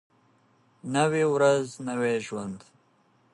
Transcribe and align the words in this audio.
نوی 0.93 1.23
ورځ 1.35 1.65
نوی 1.87 2.15
ژوند. 2.25 2.59